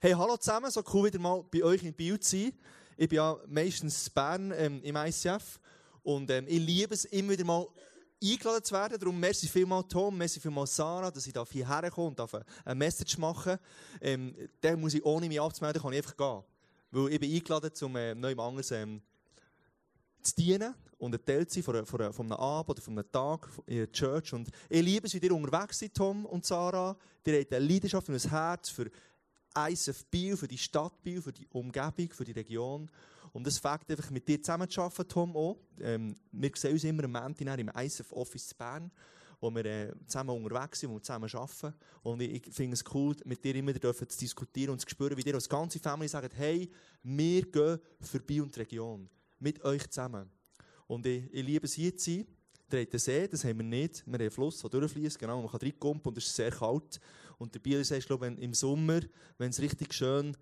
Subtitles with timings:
[0.00, 2.52] Hey, hallo zusammen, so cool wieder mal bei euch in Biel zu sein.
[2.96, 5.58] Ich bin ja meistens Bern ähm, im ICF
[6.04, 7.66] und ähm, ich liebe es immer wieder mal
[8.22, 8.96] eingeladen zu werden.
[8.96, 13.18] Darum merci vielmal Tom, merci vielmal Sarah, dass ich hierher komme und darf eine Message
[13.18, 13.58] machen
[14.00, 16.44] ähm, Dann muss ich, ohne mich abzumelden, kann ich einfach gehen.
[16.92, 19.02] Weil ich bin eingeladen, um äh, neu anders ähm,
[20.22, 23.48] zu dienen und ein Teil zu sein von, von einem Abend oder von einem Tag
[23.66, 24.32] in der Church.
[24.32, 26.96] Und ich liebe es, wie ihr unterwegs seid, Tom und Sarah.
[27.26, 28.90] Ihr habt eine Leidenschaft und ein Herz für
[29.66, 32.90] ISF Biel, für die Stadt Biel, für die Umgebung, für die Region.
[33.32, 35.58] Und das fängt einfach mit dir zusammen zu arbeiten, Tom, auch.
[35.80, 38.90] Ähm, wir sehen uns immer am Montag im ISF Office Bern,
[39.40, 41.74] wo wir äh, zusammen unterwegs sind, wo wir zusammen arbeiten.
[42.02, 45.22] Und ich, ich finde es cool, mit dir immer zu diskutieren und zu spüren, wie
[45.22, 46.70] ihr als ganze Familie sagt, hey,
[47.02, 49.08] wir gehen für Biel und die Region.
[49.38, 50.30] Mit euch zusammen.
[50.86, 52.26] Und ich, ich liebe es hier zu sein.
[52.70, 54.04] Ihr habt den See, das haben wir nicht.
[54.04, 57.00] Wir haben einen Fluss, der durchfließt, genau, man kann reinkommen und es ist sehr kalt.
[57.38, 59.00] Und der Biel ist, glaube im Sommer,
[59.38, 60.36] wenn es richtig schön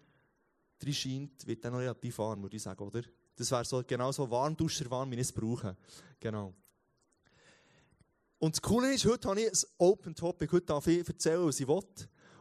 [0.79, 3.03] drin scheint, wird dann noch relativ warm, würde ich sagen, oder?
[3.37, 5.77] Das wäre so, genau so warm, warm, wie ich es brauche.
[6.19, 6.55] Genau.
[8.39, 10.51] Und das Coole ist, heute habe ich ein Open Topic.
[10.53, 11.83] Heute darf ich erzählen, was ich will.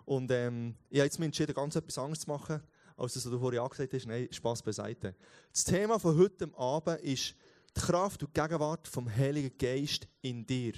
[0.05, 2.61] Und ähm, ich habe jetzt mich entschieden, ganz etwas anderes zu machen,
[2.95, 4.05] als das, was du vorhin angesagt hast.
[4.05, 5.16] Nein, Spass beiseite.
[5.51, 7.35] Das Thema von heute Abend ist
[7.75, 10.73] die Kraft und die Gegenwart vom Heiligen Geist in dir.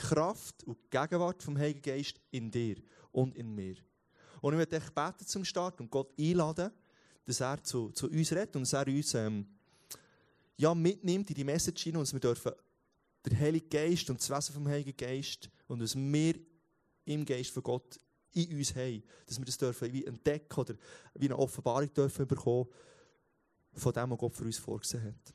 [0.00, 2.76] Kraft und Gegenwart vom Heiligen Geist in dir
[3.12, 3.76] und in mir.
[4.40, 6.70] Und ich möchte euch beten zum Start und Gott einladen,
[7.26, 9.46] dass er zu, zu uns redet und dass er uns ähm,
[10.56, 12.52] ja, mitnimmt in die Message hinein und dass wir dürfen
[13.26, 16.34] der Heilige Geist und das Wesen vom Heiligen Geist und was wir
[17.04, 17.98] im Geist von Gott
[18.32, 20.74] in uns haben, dass wir das dürfen wie entdecken oder
[21.14, 22.68] wie eine Offenbarung dürfen bekommen
[23.74, 25.34] von dem, was Gott für uns vorgesehen hat.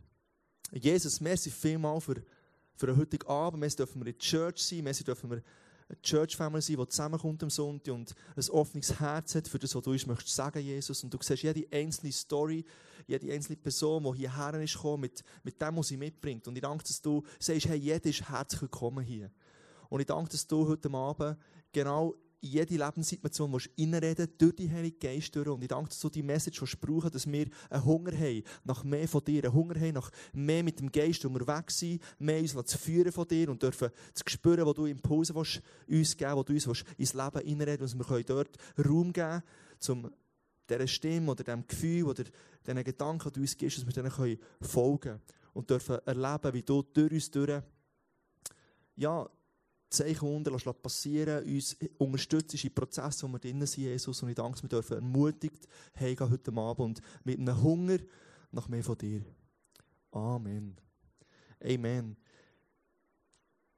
[0.81, 2.15] Jesus, merci vielmal für,
[2.75, 3.59] für den heutigen Abend.
[3.59, 4.83] Merci dürfen wir in der Church sein.
[4.83, 5.41] Merci dürfen wir
[5.87, 9.75] eine Church Family sein, die zusammenkommt am Sonntag und ein offenes Herz hat für das,
[9.75, 11.03] was du uns möchtest sagen, Jesus.
[11.03, 12.65] Und du siehst jede einzelne Story,
[13.07, 16.47] jede einzelne Person, die hierher ist gekommen, mit, mit dem, was sie mitbringt.
[16.47, 19.29] Und ich danke, dass du sagst, hey, jeder ist herzlich willkommen hier.
[19.89, 21.37] Und ich danke, dass du heute Abend
[21.71, 22.15] genau
[22.45, 25.47] in jede Lebenssituation willst reinreden durch die Heilige Geist durch.
[25.47, 29.07] Und ich danke, dass du die Message brauchen dass wir einen Hunger haben nach mehr
[29.07, 32.77] von dir, einen Hunger haben nach mehr mit dem Geist unterwegs sein, mehr uns zu
[32.77, 36.53] führen von dir und dürfen zu spüren, wo du Impulse willst, uns geben wo du
[36.53, 39.41] uns willst, ins Leben reinreden dass wir dort Raum geben
[39.81, 40.11] können, um
[40.69, 42.23] dieser Stimme oder dem Gefühl oder
[42.65, 45.21] diesen Gedanken, die du uns gibst, dass wir denen folgen können
[45.53, 47.61] und dürfen erleben, wie du durch uns durch
[48.97, 49.29] ja,
[49.89, 54.21] Zeichen unter passieren, uns unterstützt im Prozess, wo wir drinnen sind, Jesus.
[54.21, 55.67] Und ich danke, wir dürfen ermutigt
[55.99, 57.97] heimgehen heute Abend mit einem Hunger
[58.51, 59.23] nach mehr von dir.
[60.11, 60.75] Amen.
[61.63, 62.17] Amen.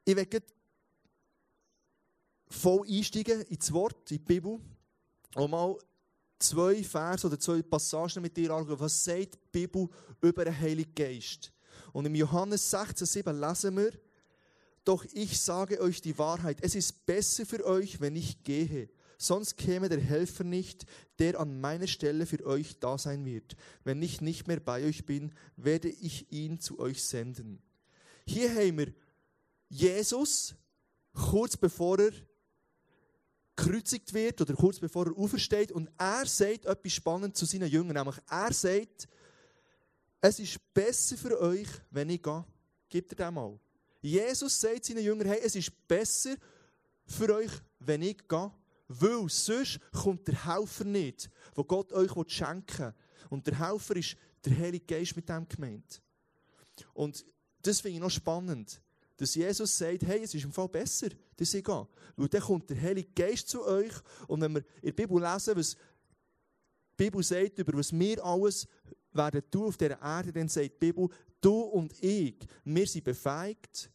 [0.06, 0.41] Ich werde
[2.50, 4.59] voll einsteigen ins Wort, in die Bibel,
[5.35, 5.78] und mal
[6.39, 8.79] zwei Verse oder zwei Passagen mit dir anschauen.
[8.79, 9.89] Was sagt die Bibel
[10.22, 11.51] über den Heiligen Geist?
[11.94, 13.91] Und im Johannes 16,7 lesen wir,
[14.88, 18.90] doch ich sage euch die Wahrheit, es ist besser für euch, wenn ich gehe.
[19.18, 20.86] Sonst käme der Helfer nicht,
[21.20, 23.56] der an meiner Stelle für euch da sein wird.
[23.84, 27.62] Wenn ich nicht mehr bei euch bin, werde ich ihn zu euch senden.
[28.25, 28.94] Hier haben wir
[29.70, 30.56] Jesus,
[31.14, 32.12] kurz bevor er
[33.56, 37.96] gekreuzigt wird oder kurz bevor er aufersteht und er sagt etwas spannend zu seinen Jüngern,
[37.96, 39.09] nämlich er sagt,
[40.22, 42.46] es ist besser für euch, wenn ich gehe.
[42.88, 43.59] Gibt er dem mal.
[44.02, 46.35] Jesus sagt seinen Jüngern, hey, es ist besser
[47.06, 48.52] für euch, wenn ich gehe,
[48.88, 52.94] weil sonst kommt der Helfer nicht, wo Gott euch schenken will.
[53.30, 54.16] Und der Helfer ist
[54.46, 56.02] der Heilige Geist mit dem gemeint.
[56.94, 57.25] Und
[57.62, 58.81] das finde ich noch spannend,
[59.18, 61.88] dass Jesus sagt, hey, es ist im Fall besser, dass ich gehe.
[62.16, 63.94] Weil dann kommt der Heilige Geist zu euch
[64.28, 65.75] und wenn wir in der Bibel lesen, was
[67.00, 68.68] die Bibel sagt, über was wir alles
[69.12, 71.09] werden tun auf dieser Erde, dann sagt die Bibel,
[71.42, 73.92] du und ich, wir sind befähigt,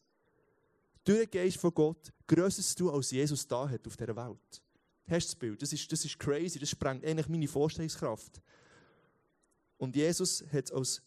[1.05, 4.63] durch den Geist von Gott, Größeres zu tun, als Jesus da hat auf dieser Welt.
[5.09, 5.63] Hast du das Bild?
[5.63, 8.41] Das ist, das ist crazy, das sprengt eigentlich meine Vorstellungskraft.
[9.77, 11.03] Und Jesus hat es als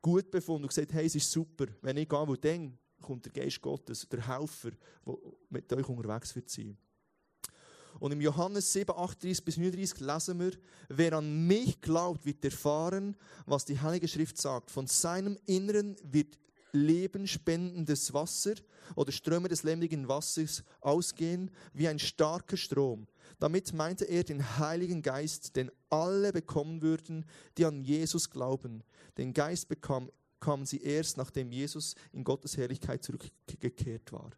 [0.00, 3.32] gut befunden und gesagt, hey, es ist super, wenn ich gehe, wo dann kommt der
[3.32, 4.70] Geist Gottes, der Helfer,
[5.04, 5.16] der
[5.50, 6.76] mit euch unterwegs wird sein.
[8.00, 10.52] Und im Johannes 7, 38 bis 39 lesen wir,
[10.88, 13.16] wer an mich glaubt, wird erfahren,
[13.46, 14.70] was die Heilige Schrift sagt.
[14.70, 16.38] Von seinem Inneren wird
[16.72, 18.54] lebenspendendes Wasser
[18.94, 23.06] oder Ströme des lebendigen Wassers ausgehen wie ein starker Strom.
[23.38, 27.24] Damit meinte er den Heiligen Geist, den alle bekommen würden,
[27.56, 28.82] die an Jesus glauben.
[29.16, 34.30] Den Geist bekam, bekamen sie erst, nachdem Jesus in Gottes Herrlichkeit zurückgekehrt war.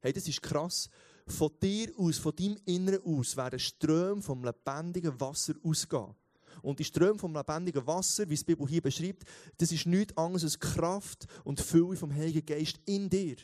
[0.00, 0.90] Hey, das ist krass,
[1.26, 6.14] von dir aus, von deinem Inneren aus, werden Ströme vom lebendigen Wasser ausgehen.
[6.62, 9.24] Und die Ströme vom lebendigen Wasser, wie es die Bibel hier beschreibt,
[9.58, 13.36] das ist nichts anderes als Kraft und Fülle vom Heiligen Geist in dir.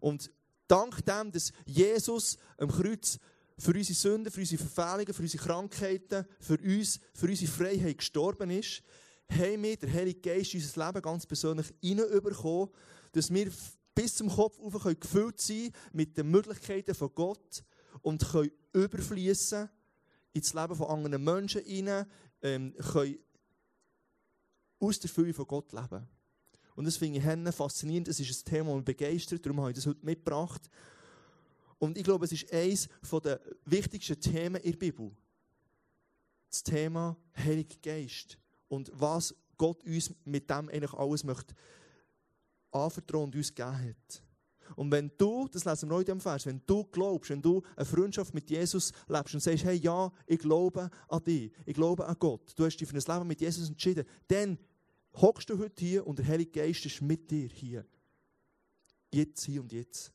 [0.00, 0.30] Und
[0.66, 3.18] dank dem, dass Jesus am Kreuz
[3.58, 8.50] für unsere Sünden, für unsere Verfehlungen, für unsere Krankheiten, für uns, für unsere Freiheit gestorben
[8.50, 8.82] ist,
[9.28, 12.70] haben wir den Heiligen Geist in unser Leben ganz persönlich hineinbekommen,
[13.12, 13.50] dass wir
[14.00, 17.62] bis zum Kopf auf gefüllt sein mit den Möglichkeiten von Gott
[18.00, 19.68] und können überfließen
[20.32, 22.06] ins Leben von anderen Menschen hinein,
[22.40, 23.18] ähm, können
[24.78, 26.08] aus der Fülle von Gott leben.
[26.76, 28.08] Und das finde ich faszinierend.
[28.08, 29.44] Es ist ein Thema, das mich begeistert.
[29.44, 30.70] Darum habe ich das heute mitgebracht.
[31.76, 32.88] Und ich glaube, es ist eines
[33.22, 35.14] der wichtigsten Themen in der Bibel.
[36.48, 38.38] Das Thema Heiliger Geist.
[38.68, 41.54] Und was Gott uns mit dem eigentlich alles möchte
[42.72, 44.22] anvertrauen und uns gegeben hat.
[44.76, 47.84] Und wenn du, das lesen wir heute im Vers, wenn du glaubst, wenn du eine
[47.84, 52.16] Freundschaft mit Jesus lebst und sagst, hey, ja, ich glaube an dich, ich glaube an
[52.18, 54.58] Gott, du hast dich für ein Leben mit Jesus entschieden, dann
[55.14, 57.84] hockst du heute hier und der Heilige Geist ist mit dir hier.
[59.12, 60.12] Jetzt, hier und jetzt.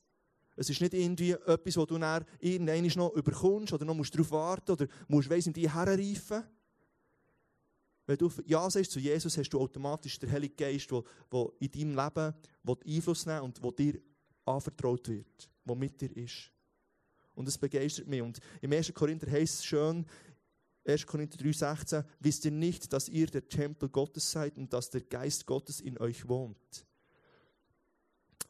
[0.56, 4.30] Es ist nicht irgendwie etwas, wo du dann irgendwann noch überkommst oder noch musst darauf
[4.30, 6.44] warten oder musst weiss, in die herreifen.
[8.06, 11.02] Wenn du Ja sagst zu Jesus, hast du automatisch den Heiligen Geist, der,
[11.58, 12.34] in deinem Leben
[12.86, 14.00] Einfluss nehmen und der dir
[14.44, 16.52] anvertraut wird, der mit dir ist.
[17.34, 18.22] Und das begeistert mich.
[18.22, 18.94] Und im 1.
[18.94, 20.06] Korinther heißt es schön,
[20.86, 21.04] 1.
[21.04, 25.44] Korinther 3,16, wisst ihr nicht, dass ihr der Tempel Gottes seid und dass der Geist
[25.44, 26.86] Gottes in euch wohnt?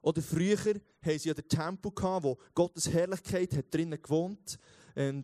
[0.03, 4.61] Oder früher haben sie ja den Tempel gehabt, wo Gottes Herrlichkeit hat drinnen gewohnt ähm,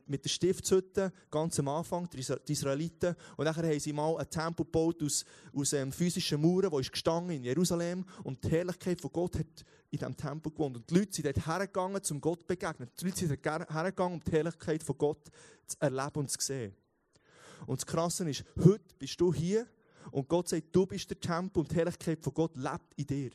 [0.07, 3.17] mit der Stiftshütte, ganz am Anfang, die Israeliten.
[3.37, 5.25] Und dann haben sie mal einen Tempel gebaut aus,
[5.55, 8.05] aus ähm, physischen Mauern, wo ist gestanden in Jerusalem.
[8.23, 10.77] Und die Herrlichkeit von Gott hat in diesem Tempel gewohnt.
[10.77, 12.91] Und die Leute sind dort hergegangen, zum Gott begegnen.
[13.01, 15.31] Die Leute sind hergegangen, um die Herrlichkeit von Gott
[15.67, 16.75] zu erleben und zu sehen.
[17.67, 19.67] Und das Krasse ist, heute bist du hier
[20.11, 23.31] und Gott sagt, du bist der Tempel und die Herrlichkeit von Gott lebt in dir.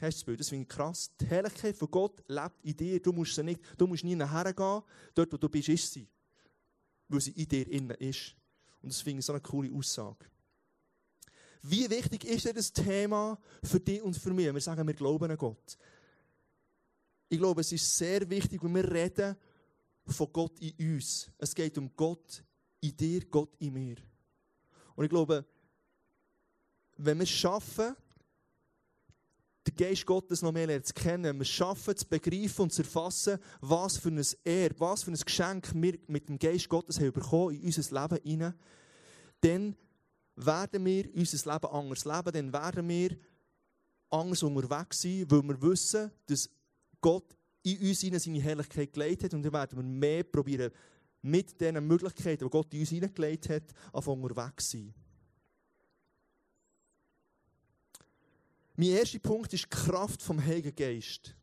[0.00, 0.40] Hast du das Bild?
[0.40, 1.10] Das finde ich krass.
[1.18, 3.00] Die Herrlichkeit von Gott lebt in dir.
[3.00, 4.82] Du musst, sie nicht, du musst nie nachher gehen.
[5.14, 6.06] Dort, wo du bist, ist sie.
[7.08, 8.36] Weil sie in dir innen ist.
[8.82, 10.26] Und das finde ich so eine coole Aussage.
[11.62, 14.52] Wie wichtig ist denn das Thema für dich und für mich?
[14.52, 15.78] Wir sagen, wir glauben an Gott.
[17.28, 19.34] Ich glaube, es ist sehr wichtig, wenn wir reden
[20.06, 21.30] von Gott in uns.
[21.38, 22.44] Es geht um Gott
[22.80, 23.96] in dir, Gott in mir.
[24.94, 25.44] Und ich glaube,
[26.98, 27.96] wenn wir es schaffen,
[29.66, 33.96] den Geist Gottes noch mehr zu kennen, wir schaffen, zu begreifen und zu erfassen, was
[33.96, 37.66] für ein Erbe, was für ein Geschenk wir mit dem Geist Gottes haben bekommen in
[37.66, 38.54] unser Leben hinein,
[39.40, 39.76] dann
[40.36, 43.16] werden wir unser Leben anders leben, dann werden wir
[44.10, 46.50] anders unterwegs sein, weil wir wissen, dass
[47.00, 50.70] Gott in uns seine Herrlichkeit gelegt hat und dann werden wir mehr probieren,
[51.22, 54.94] mit den Möglichkeiten, die Gott in uns hineingelegt hat, auf unterwegs sein.
[58.76, 61.34] Mein erster Punkt ist die Kraft vom Heiligen Geist.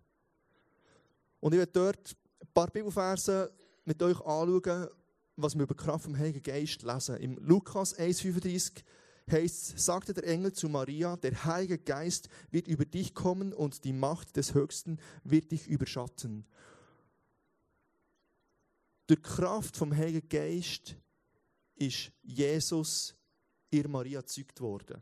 [1.40, 3.52] Und ich werde dort ein paar Bibelverse
[3.86, 4.88] mit euch anschauen,
[5.36, 7.18] was wir über die Kraft vom Heiligen Geist lesen.
[7.18, 8.84] Im Lukas 1,35
[9.32, 13.94] heißt sagte der Engel zu Maria, der Heilige Geist wird über dich kommen und die
[13.94, 16.46] Macht des Höchsten wird dich überschatten.
[19.08, 20.96] Durch die Kraft vom Heiligen Geist
[21.76, 23.16] ist Jesus
[23.72, 25.02] ihr Maria gezeugt worden.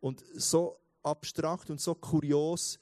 [0.00, 2.78] Und so abstrakt und so kurios,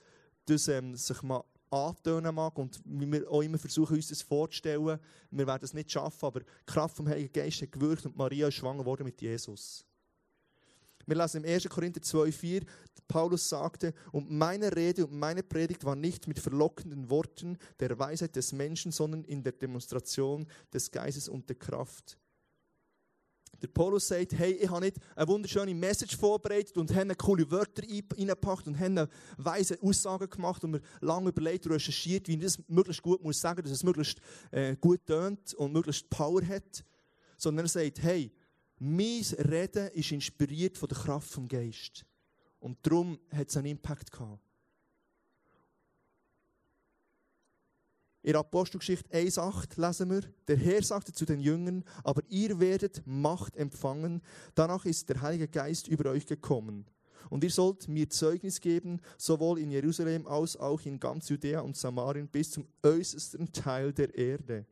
[0.46, 4.98] dass ähm, sich mal antönen mag und wie wir auch immer versuchen, uns das vorzustellen,
[5.30, 8.48] wir werden es nicht schaffen, aber die Kraft vom Heiligen Geist hat gewirkt und Maria
[8.48, 9.84] ist schwanger worden mit Jesus.
[11.06, 11.68] Wir lesen im 1.
[11.68, 12.66] Korinther 2,4,
[13.08, 18.37] Paulus sagte, und meine Rede und meine Predigt war nicht mit verlockenden Worten der Weisheit
[18.37, 22.18] des Menschen, sondern in der Demonstration des Geistes und der Kraft.
[23.61, 27.83] Der Paulus sagt, hey, ich habe nicht eine wunderschöne Message vorbereitet und habe coole Wörter
[27.83, 32.59] reingepackt und habe weise Aussagen gemacht und mir lange überlegt und recherchiert, wie ich das
[32.69, 34.21] möglichst gut muss sagen, dass es möglichst
[34.53, 36.85] äh, gut tönt und möglichst Power hat.
[37.37, 38.33] Sondern er sagt, hey,
[38.79, 42.05] mein Reden ist inspiriert von der Kraft vom Geist.
[42.61, 44.48] Und darum hat es einen Impact gehabt.
[48.28, 53.56] In Apostelgeschichte 1,8 lesen wir, der Herr sagte zu den Jüngern, aber ihr werdet Macht
[53.56, 54.20] empfangen,
[54.54, 56.85] danach ist der Heilige Geist über euch gekommen.
[57.30, 61.78] Und ihr sollt mir Zeugnis geben, sowohl in Jerusalem als auch in ganz Judäa und
[61.78, 64.66] Samarien bis zum äußersten Teil der Erde.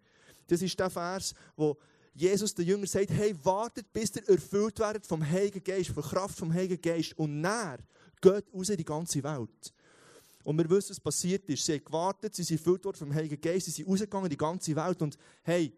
[0.48, 1.78] Das ist der Vers, wo
[2.12, 6.36] Jesus den Jüngern sagt, hey, wartet, bis ihr erfüllt werdet vom Heiligen Geist, von Kraft
[6.36, 7.78] vom Heiligen Geist und näher
[8.20, 9.72] geht raus in die ganze Welt.
[10.46, 11.66] Und wir wissen, was passiert ist.
[11.66, 14.36] Sie haben gewartet, sie sind erfüllt worden vom Heiligen Geist, sie sind rausgegangen in die
[14.36, 15.02] ganze Welt.
[15.02, 15.76] Und hey,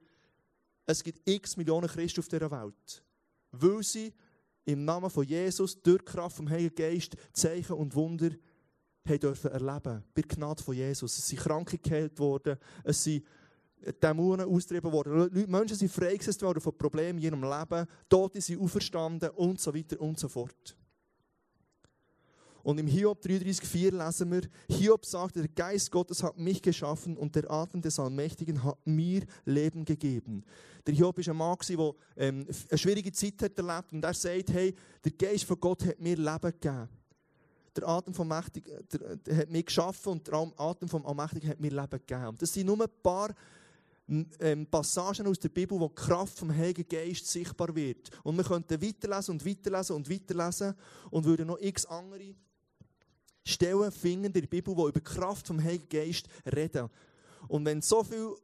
[0.85, 3.03] es gibt x Millionen Christen auf dieser Welt.
[3.51, 4.13] Weil sie
[4.67, 8.29] im Namen von Jesus durch Kraft vom Heiligen Geist Zeichen und Wunder
[9.07, 10.05] haben dürfen erleben.
[10.13, 11.17] Bei Gnade von Jesus.
[11.17, 13.25] Es sind Kranke geheilt worden, es sind
[14.03, 15.31] Dämonen austrieben worden.
[15.49, 19.99] Menschen sind freigesetzt worden von Problemen in ihrem Leben, Tote sind auferstanden und so weiter
[19.99, 20.77] und so fort.
[22.69, 27.35] Und im Hiob 33,4 lesen wir, Hiob sagt, der Geist Gottes hat mich geschaffen und
[27.35, 30.45] der Atem des Allmächtigen hat mir Leben gegeben.
[30.87, 34.53] Der Hiob war ein Mann, der ähm, eine schwierige Zeit hat erlebt und er sagt,
[34.53, 36.91] hey, der Geist von Gott hat mir Leben gegeben.
[37.75, 41.61] Der Atem vom Mächtigen der, der hat mich geschaffen und der Atem vom Allmächtigen hat
[41.61, 42.27] mir Leben gegeben.
[42.27, 43.35] Und das sind nur ein paar
[44.41, 48.11] ähm, Passagen aus der Bibel, wo die Kraft vom Heiligen Geist sichtbar wird.
[48.25, 50.75] Und wir könnten weiterlesen und weiterlesen und weiterlesen
[51.11, 52.35] und würden noch x andere
[53.45, 56.91] Stellen finden in der Bibel, die über die Kraft vom Heiligen Geist reden.
[57.49, 58.37] Und wenn so viele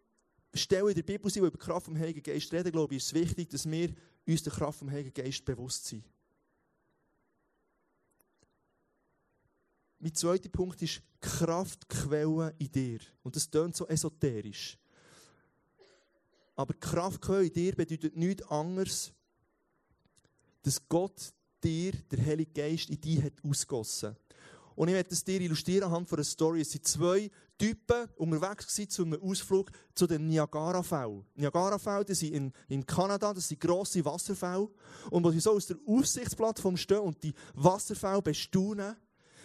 [0.54, 3.02] Stellen in der Bibel sind, die über die Kraft vom Heiligen Geist reden, glaube ich,
[3.02, 3.92] ist es wichtig, dass wir
[4.26, 6.04] uns der Kraft vom Heiligen Geist bewusst sind.
[9.98, 13.00] Mein zweiter Punkt ist Kraftquelle in dir.
[13.22, 14.78] Und das klingt so esoterisch.
[16.54, 19.12] Aber Kraftquelle in dir bedeutet nichts anderes,
[20.62, 21.32] dass Gott
[21.62, 24.16] dir, der Heilige Geist, in dich hat ausgossen.
[24.76, 26.60] Und ich werde das dir illustrieren anhand einer Story.
[26.60, 31.24] Es sind zwei Typen unterwegs gewesen zu einem Ausflug zu den Niagara-Fällen.
[31.34, 34.68] Niagara-Fälle, sind in, in Kanada, das sind grosse Wasserfälle.
[35.10, 38.96] Und wo sie so aus der Aussichtsplattform stehen und die Wasserfälle bestaunen,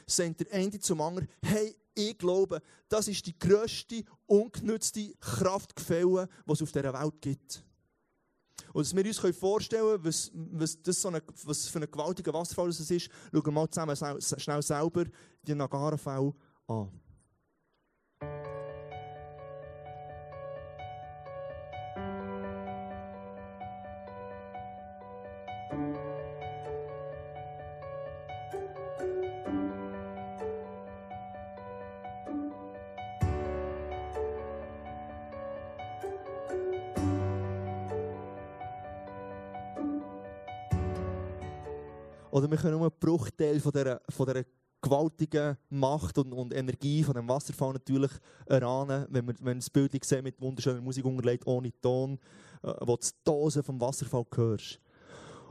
[0.08, 6.52] sagt der eine zum anderen, hey, ich glaube, das ist die grösste, ungenützte Kraftquelle, die
[6.52, 7.64] es auf dieser Welt gibt.
[8.74, 12.68] Und dass wir uns vorstellen können, was, was, so eine, was für ein gewaltiger Wasserfall
[12.68, 15.06] das ist, schauen wir mal zusammen schnell selber
[15.44, 16.34] die Niagara-Fälle
[16.68, 16.90] an.
[42.50, 44.44] Oder wir können nur einen Bruchteil von dieser, von dieser
[44.82, 48.12] gewaltigen Macht und, und, Energie von dem Wasserfall natürlich
[48.48, 52.18] erahnen, wenn man, wenn das Bild sieht mit wunderschöner Musik unterlegt, ohne Ton,
[52.64, 54.80] äh, wo du die Dose vom Wasserfall hörst.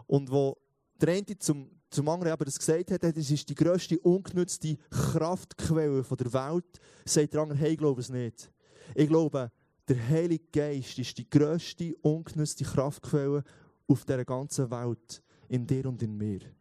[0.06, 0.56] Und wo
[1.00, 6.02] der eine zum, zum anderen aber das gesagt hat, das ist die grösste ungenutzte Kraftquelle
[6.02, 8.50] der Welt, sagt der andere, hey, ich glaube es nicht.
[8.94, 9.52] Ich glaube,
[9.86, 13.44] der Heilige Geist ist die grösste ungenutzte Kraftquelle
[13.86, 16.57] auf dieser ganzen Welt, in dir und in mir.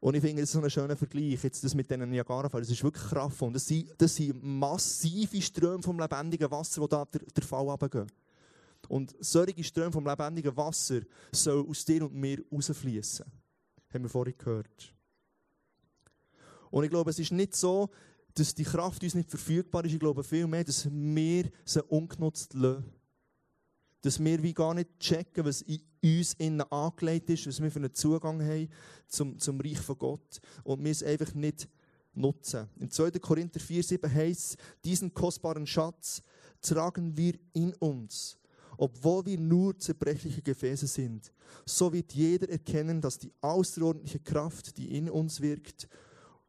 [0.00, 2.64] Und ich finde, das ist so ein schöner Vergleich, jetzt das mit diesen Niagara-Fällen.
[2.64, 3.48] Das ist wirklich kraftvoll.
[3.48, 7.68] Und das sind, das sind massive Ströme vom lebendigen Wasser, die da der, der Fall
[7.68, 8.10] runtergehen.
[8.88, 11.00] Und solche Ströme vom lebendigen Wasser
[11.32, 13.26] sollen aus dir und mir rausfließen.
[13.92, 14.94] Haben wir vorhin gehört.
[16.70, 17.90] Und ich glaube, es ist nicht so,
[18.34, 19.92] dass die Kraft uns nicht verfügbar ist.
[19.92, 22.99] Ich glaube vielmehr, dass wir sie ungenutzt lassen
[24.02, 27.78] dass wir wie gar nicht checken, was in uns innen angelegt ist, was wir für
[27.78, 28.68] einen Zugang haben
[29.06, 31.68] zum, zum Reich von Gott und wir es einfach nicht
[32.14, 32.68] nutzen.
[32.78, 33.12] In 2.
[33.12, 36.22] Korinther 4,7 heißt diesen kostbaren Schatz
[36.60, 38.38] tragen wir in uns,
[38.76, 41.32] obwohl wir nur zerbrechliche Gefäße sind.
[41.64, 45.88] So wird jeder erkennen, dass die außerordentliche Kraft, die in uns wirkt,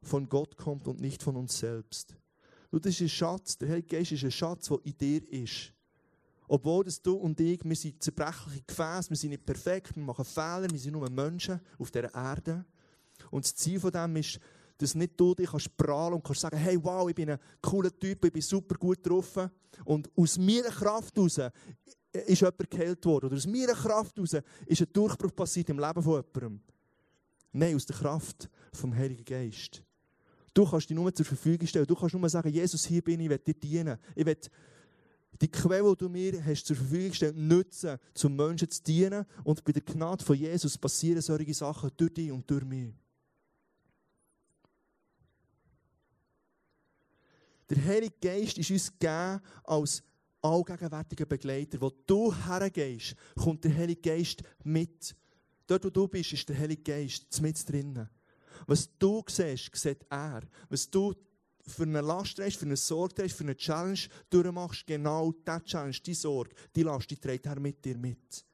[0.01, 2.15] von Gott kommt und nicht von uns selbst.
[2.71, 5.73] Und das ist ein Schatz, der Heilige Geist ist ein Schatz, der in dir ist.
[6.53, 10.25] Obwohl dass du und ich, wir sind zerbrechliche Gefäße, wir sind nicht perfekt, wir machen
[10.25, 12.65] Fehler, wir sind nur Menschen auf dieser Erde.
[13.29, 14.37] Und das Ziel von dem ist,
[14.77, 17.97] dass nicht du dich kannst prahlen und kannst sagen, hey, wow, ich bin ein cooler
[17.97, 19.49] Typ, ich bin super gut drauf.
[19.85, 21.39] Und aus meiner Kraft heraus
[22.11, 23.27] ist jemand geheilt worden.
[23.27, 26.61] Oder aus meiner Kraft heraus ist ein Durchbruch passiert im Leben von jemandem.
[27.53, 29.81] Nein, aus der Kraft vom Heiligen Geist.
[30.53, 31.87] Du kannst dich nur zur Verfügung stellen.
[31.87, 33.97] Du kannst nur sagen, Jesus, hier bin ich, ich will dir dienen.
[34.15, 34.35] Ich will
[35.41, 39.25] die Quelle, die du mir hast zur Verfügung gestellt nutzen, zum Menschen zu dienen.
[39.43, 42.93] Und bei der Gnade von Jesus passieren solche Sachen durch dich und durch mich.
[47.69, 50.03] Der Heilige Geist ist uns gegeben als
[50.41, 51.79] allgegenwärtiger Begleiter.
[51.81, 55.15] Wo du hergehst, kommt der Heilige Geist mit.
[55.65, 58.09] Dort, wo du bist, ist der Heilige Geist mit drinnen.
[58.67, 60.41] Was du siehst, sieht er.
[60.69, 61.13] Was du
[61.71, 63.99] für eine Last trägst, für eine Sorge trägst, für eine Challenge
[64.29, 68.45] durchmachst, genau diese Challenge, die Sorge, die Last, die trägt er mit dir mit.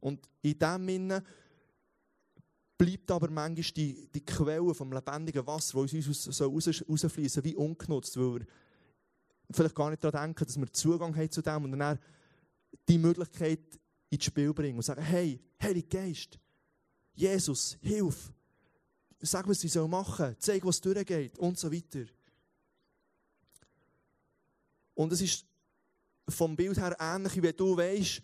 [0.00, 1.22] Und in dem Sinne
[2.76, 7.54] bleibt aber manchmal die, die Quelle vom lebendigen Wasser, das uns so raus, rausfließen, wie
[7.54, 8.46] ungenutzt, weil wir
[9.52, 11.98] vielleicht gar nicht daran denken, dass wir Zugang haben zu dem und dann
[12.88, 13.78] die Möglichkeit
[14.10, 16.38] ins Spiel bringen und sagen, hey, Heiliger Geist,
[17.14, 18.32] Jesus, hilf,
[19.22, 22.04] sag, was sie machen sollen, zeig, was durchgeht und so weiter.
[24.94, 25.46] Und es ist
[26.28, 28.22] vom Bild her ähnlich, wie du weißt,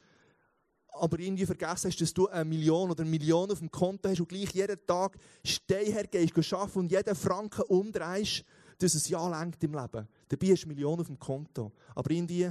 [1.01, 4.21] aber irgendwie vergessen hast, dass du eine Million oder eine Million auf dem Konto hast
[4.21, 8.45] und gleich jeden Tag Stein hergehst, arbeiten und jeden Franken umdrehst,
[8.79, 10.09] dass es ja lenkt im Leben.
[10.29, 11.73] Dabei hast du Millionen auf dem Konto.
[11.95, 12.47] Aber irgendwie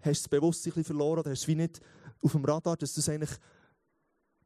[0.00, 1.80] hast du das Bewusstsein verloren oder hast es wie nicht
[2.22, 3.30] auf dem Radar, dass du eigentlich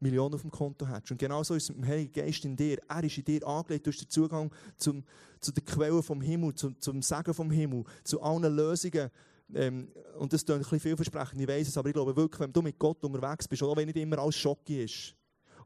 [0.01, 1.11] Millionen auf dem Konto hast.
[1.11, 2.79] Und genauso ist es mit dem Heiligen Geist in dir.
[2.89, 3.87] Er ist in dir angelegt.
[3.87, 5.05] Du hast den Zugang zum,
[5.41, 9.11] zu den Quellen vom Himmel, zum, zum Segen vom Himmel, zu allen Lösungen.
[9.55, 12.53] Ähm, und das klingt ein bisschen vielversprechend, ich weiß es, aber ich glaube wirklich, wenn
[12.53, 15.15] du mit Gott unterwegs bist, auch wenn nicht immer alles schocki ist,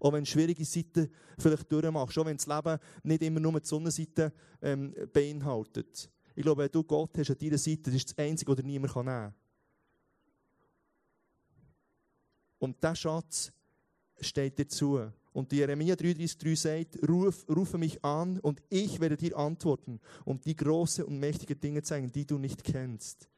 [0.01, 1.09] auch wenn schwierige Seiten
[1.39, 4.33] vielleicht durchmachst, auch wenn das Leben nicht immer nur die Sonnenseite
[4.63, 6.11] ähm, beinhaltet.
[6.35, 8.65] Ich glaube, wenn du Gott hast an deiner Seite, das ist das Einzige, was dir
[8.65, 9.35] niemand nehmen kann.
[12.59, 13.53] Und dieser Schatz
[14.21, 15.11] steht dir zu.
[15.33, 20.57] Und Jeremia 33,3 sagt, Ruf, rufe mich an und ich werde dir antworten und die
[20.57, 23.29] große und mächtige Dinge zeigen, die du nicht kennst.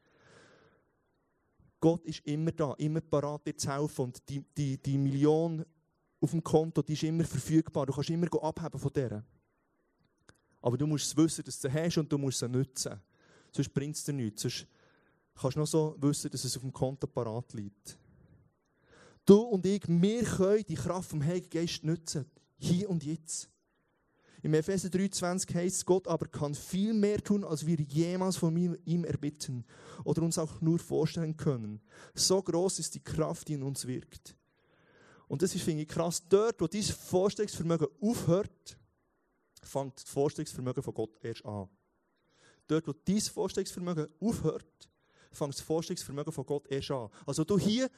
[1.79, 4.03] Gott ist immer da, immer parat, dir zu helfen.
[4.03, 5.65] Und die, die, die Million
[6.21, 7.87] auf dem Konto, die ist immer verfügbar.
[7.87, 9.23] Du kannst immer abheben von der.
[10.61, 13.01] Aber du musst wissen, dass du sie hast und du musst sie nutzen.
[13.51, 14.43] Sonst bringt es dir nichts.
[14.43, 14.67] Sonst
[15.35, 17.97] kannst du nur so wissen, dass es auf dem Konto parat liegt.
[19.25, 22.25] Du und ich, wir können die Kraft vom Heiligen Geist nutzen.
[22.57, 23.49] Hier und jetzt.
[24.43, 28.55] Im Epheser 3,20 heißt es, Gott aber kann viel mehr tun, als wir jemals von
[28.85, 29.63] ihm erbitten
[30.03, 31.79] oder uns auch nur vorstellen können.
[32.15, 34.35] So groß ist die Kraft, die in uns wirkt.
[35.27, 36.23] Und das ist, finde ich, krass.
[36.27, 38.77] Dort, wo dieses Vorstellungsvermögen aufhört,
[39.61, 41.69] fängt das Vorstellungsvermögen von Gott erst an.
[42.67, 44.89] Dort, wo dieses Vorstellungsvermögen aufhört,
[45.31, 47.09] fängt das Vorstellungsvermögen von Gott erst an.
[47.27, 47.89] Also du hier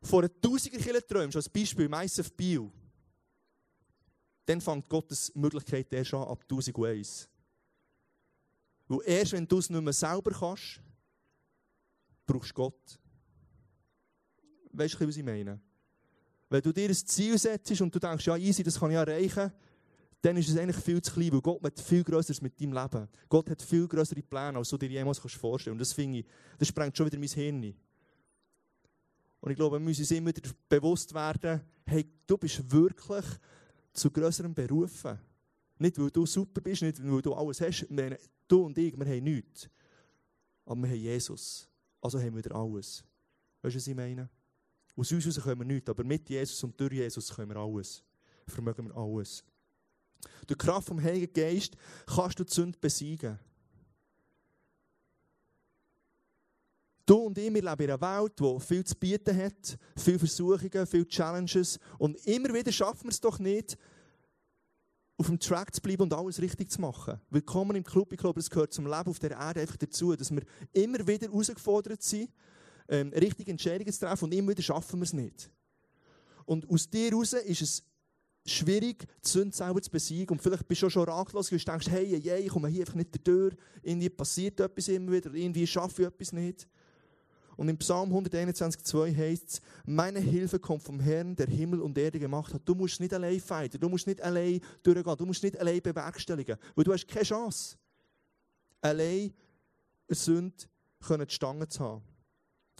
[0.00, 2.72] vor einer Tausiger träumst, als Beispiel im Bio,
[4.46, 7.28] dann fängt Gottes Möglichkeit erst an ab 1001.
[8.86, 10.80] Weil erst wenn du es nicht mehr selber kannst,
[12.26, 12.98] brauchst du Gott.
[14.72, 15.60] Weißt du, was ich meine?
[16.48, 19.52] Wenn du dir ein Ziel setzt und du denkst, ja, easy, das kann ich erreichen,
[20.22, 23.08] dann ist es eigentlich viel zu klein, weil Gott hat viel Größeres mit deinem Leben.
[23.28, 25.68] Gott hat viel größere Pläne, als du dir jemals vorstellen kannst.
[25.68, 26.24] Und das finde
[26.58, 27.74] das sprengt schon wieder mein Hirn.
[29.40, 30.32] Und ich glaube, wir müssen uns immer
[30.68, 33.24] bewusst werden, hey, du bist wirklich
[33.92, 35.18] zu grösserem berufen.
[35.78, 37.86] Nicht, weil du super bist, nicht, weil du alles hast.
[37.88, 39.68] Wir, du und ich, wir haben nichts.
[40.64, 41.68] Aber wir haben Jesus.
[42.00, 43.04] Also haben wir alles.
[43.62, 44.28] Weißt du, was ich meine?
[44.96, 48.02] Aus uns heraus können wir nichts, aber mit Jesus und durch Jesus können wir alles.
[48.46, 49.44] Vermögen wir alles.
[50.46, 53.38] Durch die Kraft vom Heiligen Geist kannst du die Sünde besiegen.
[57.08, 60.86] Du und ich, wir leben in einer Welt, die viel zu bieten hat, viele Versuchungen,
[60.86, 61.78] viele Challenges.
[61.96, 63.78] Und immer wieder schaffen wir es doch nicht,
[65.16, 67.18] auf dem Track zu bleiben und alles richtig zu machen.
[67.30, 68.12] Willkommen im Club.
[68.12, 70.42] Ich glaube, es gehört zum Leben auf der Erde einfach dazu, dass wir
[70.74, 72.28] immer wieder herausgefordert sind,
[72.90, 75.50] ähm, richtige Entscheidungen zu treffen und immer wieder schaffen wir es nicht.
[76.44, 77.82] Und aus dir heraus ist es
[78.44, 80.36] schwierig, die Sünde selber zu besiegen.
[80.36, 82.96] Und vielleicht bist du schon ratlos, weil du denkst, hey, hey, ich komme hier einfach
[82.96, 83.54] nicht durch.
[83.82, 86.68] Irgendwie passiert etwas immer wieder, irgendwie schaffe ich etwas nicht.
[87.58, 92.20] Und im Psalm 121,2 heißt es, meine Hilfe kommt vom Herrn, der Himmel und Erde
[92.20, 92.62] gemacht hat.
[92.64, 96.56] Du musst nicht allein fighten, du musst nicht allein durchgehen, du musst nicht allein bewerkstelligen,
[96.76, 97.76] weil du hast keine Chance,
[98.80, 99.34] allein
[100.06, 100.54] eine Sünde
[101.00, 102.02] die Stange zu haben.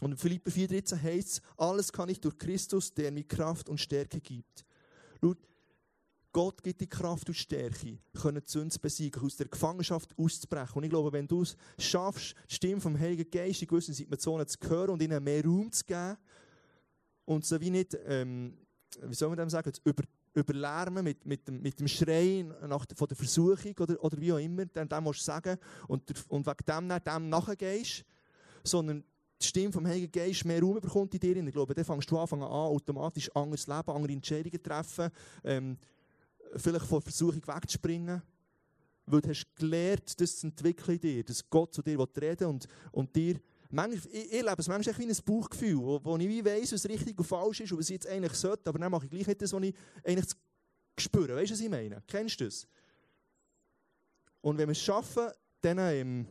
[0.01, 3.81] Und in Philipper 4,13 heißt es, alles kann ich durch Christus, der mir Kraft und
[3.81, 4.65] Stärke gibt.
[5.21, 5.35] Schau,
[6.33, 10.77] Gott gibt die Kraft und Stärke, können die Sünde besiegen, aus der Gefangenschaft auszubrechen.
[10.77, 14.47] Und ich glaube, wenn du es schaffst, die Stimme vom Heiligen Geist in gewissen Situationen
[14.47, 16.17] zu hören und ihnen mehr Raum zu geben
[17.25, 18.59] und sie wie nicht, ähm,
[19.03, 23.09] wie soll man dem sagen, über, überlärmen mit, mit, dem, mit dem Schreien nach, von
[23.09, 26.65] der Versuchung oder, oder wie auch immer, dann dem musst du sagen und, und wegen
[26.67, 28.05] dem, dem nachgehst,
[28.65, 29.03] sondern
[29.41, 31.37] die Stimme vom Heiligen Geist mehr Raum bekommt in dir.
[31.37, 35.11] Ich glaube, dann fängst du an, automatisch anderes Leben, andere Entscheidungen zu treffen,
[35.45, 35.79] ähm,
[36.57, 38.23] vielleicht von Versuchung wegzuspringen,
[39.07, 42.69] weil du hast gelernt, das zu entwickeln in dir, dass Gott zu dir reden und,
[42.93, 46.45] und dir Manchmal, ich, ich lebe es manchmal wie ein Bauchgefühl, wo, wo ich wie
[46.45, 49.05] weiss, was richtig und falsch ist und was ich jetzt eigentlich sollte, aber dann mache
[49.05, 50.31] ich gleich nicht das, was ich eigentlich
[50.99, 51.37] spüre.
[51.37, 52.03] Weißt du, was ich meine?
[52.07, 52.67] Kennst du das?
[54.41, 55.29] Und wenn wir es schaffen,
[55.63, 56.27] diesen, ähm,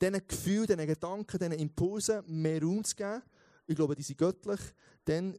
[0.00, 3.22] diesen Gefühlen, diesen Gedanken, diesen Impulsen mehr Raum zu geben,
[3.66, 4.60] ich glaube, die sind göttlich,
[5.06, 5.38] dann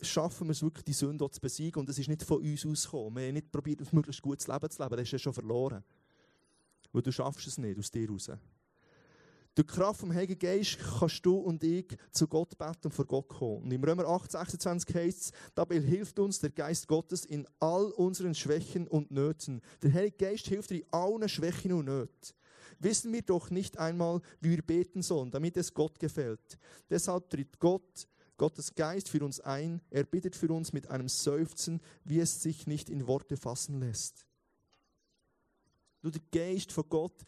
[0.00, 1.80] schaffen wir es wirklich, die Sünde zu besiegen.
[1.80, 3.16] Und es ist nicht von uns ausgekommen.
[3.16, 4.96] Wir haben nicht probiert, ein möglichst gutes Leben zu leben.
[4.96, 5.82] Das ist ja schon verloren.
[6.92, 8.30] Weil du schaffst es nicht aus dir raus.
[9.56, 13.06] Durch die Kraft vom Heiligen Geist kannst du und ich zu Gott beten und vor
[13.06, 13.62] Gott kommen.
[13.62, 17.86] Und im Römer 8, 26 heißt es, dabei hilft uns der Geist Gottes in all
[17.92, 19.62] unseren Schwächen und Nöten.
[19.82, 22.34] Der Heilige Geist hilft dir in allen Schwächen und Nöten.
[22.80, 26.58] Wissen wir doch nicht einmal, wie wir beten sollen, damit es Gott gefällt.
[26.90, 28.06] Deshalb tritt Gott,
[28.36, 29.80] Gottes Geist für uns ein.
[29.90, 34.26] Er bittet für uns mit einem Seufzen, wie es sich nicht in Worte fassen lässt.
[36.02, 37.24] Du, der Geist von Gott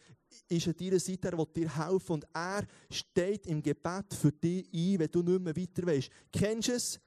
[0.47, 4.67] ist an deiner Seite, er will dir helfen und er steht im Gebet für dich
[4.73, 6.09] ein, wenn du nicht mehr weiter weißt.
[6.31, 6.99] Kennst du es?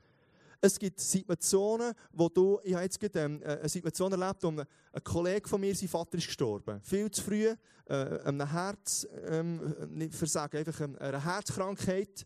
[0.64, 4.64] Es gibt Situationen, wo du, ich habe jetzt gerade ähm, eine Situation erlebt, wo ein,
[5.02, 6.80] Kollege von mir, sein Vater ist gestorben.
[6.82, 7.46] Viel zu früh,
[7.86, 12.24] äh, einem Herz, ähm, nicht versagen, einfach eine Herzkrankheit.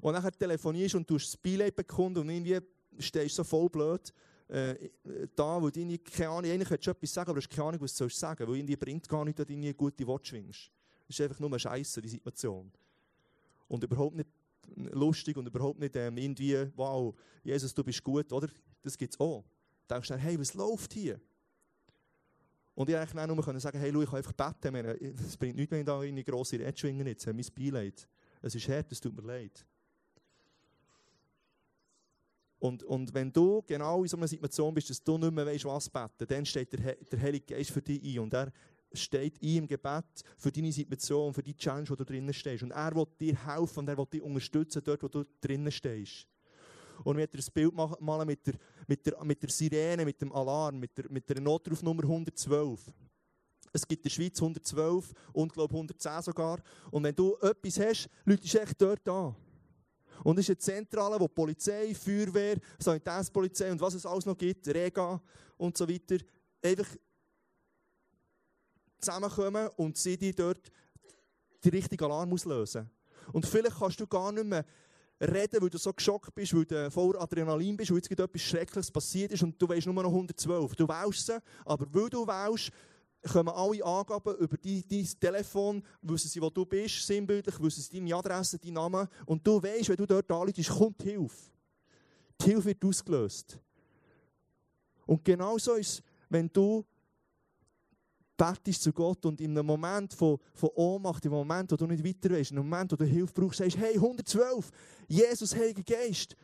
[0.00, 2.58] Und dann telefonierst und du das Beileid bekunden und irgendwie
[2.98, 4.12] stehst du so voll blöd
[4.48, 4.90] äh,
[5.34, 7.68] da, wo du irgendwie, keine Ahnung, eigentlich willst du etwas sagen, aber du hast keine
[7.68, 10.26] Ahnung, was du sagen sollst, weil irgendwie bringt gar nicht, dass du eine gute Worte
[10.26, 10.70] schwingst.
[11.06, 12.72] Es ist einfach nur Scheiße, die Situation.
[13.68, 14.28] Und überhaupt nicht
[14.92, 18.48] lustig und überhaupt nicht ähm, irgendwie, wow, Jesus, du bist gut, oder?
[18.82, 19.44] Das gibt es auch.
[19.86, 21.20] Du denkst dann, hey, was läuft hier?
[22.74, 24.74] Und ich eigentlich nur können sagen, hey, schau, ich kann einfach beten.
[25.26, 27.26] Es bringt nichts, wenn ich da in eine grosse Rede schwingen jetzt.
[27.26, 28.08] Mein Beileid.
[28.40, 29.66] Es ist hart, es tut mir leid.
[32.58, 35.64] Und, und wenn du genau in so einer Situation bist, dass du nicht mehr weißt,
[35.64, 38.18] was beten, dann steht der, der Heilige Geist für dich ein.
[38.20, 38.52] Und er
[38.92, 40.04] steht ein im Gebet
[40.36, 42.62] für deine Situation, für die Challenge, wo du drinnen stehst.
[42.64, 46.26] Und er will dir helfen und er will dich unterstützen, dort, wo du drinnen stehst.
[47.04, 48.54] Und wir das Bild malen mit der,
[48.88, 52.92] mit, der, mit der Sirene, mit dem Alarm, mit der, mit der Notrufnummer 112.
[53.72, 56.60] Es gibt in der Schweiz 112 und glaube 110 sogar.
[56.90, 59.36] Und wenn du etwas hast, Leute, ist echt dort an.
[60.24, 64.66] Und es ist eine Zentrale, wo Polizei, Feuerwehr, Sanitätspolizei und was es alles noch gibt,
[64.68, 65.20] Rega
[65.56, 66.18] und so weiter,
[66.62, 66.88] einfach
[68.98, 70.70] zusammenkommen und sie dir dort
[71.64, 72.90] den richtigen Alarm auslösen.
[73.32, 74.64] Und vielleicht kannst du gar nicht mehr
[75.20, 78.90] reden, weil du so geschockt bist, weil du voller Adrenalin bist, weil jetzt etwas Schreckliches
[78.90, 80.76] passiert ist und du weißt nur noch 112.
[80.76, 82.70] Du wählst sie, aber weil du wählst,
[83.22, 87.98] kommen alle Angaben über dein, dein Telefon, wissen sie, wo du bist, sinnbildlich, wissen sie
[87.98, 89.08] deine Adresse, deinen Namen.
[89.26, 91.50] Und du weißt, wenn du dort anläutest, kommt Hilfe.
[92.40, 93.58] Die Hilfe wird ausgelöst.
[95.06, 96.84] Und genauso ist wenn du
[98.36, 102.04] betest zu Gott und in einem Moment von, von Ohnmacht, im Moment, wo du nicht
[102.04, 104.70] weiter weißt, einem Moment, wo du Hilfe brauchst, sagst, hey, 112,
[105.08, 106.36] Jesus, Heiliger Geist.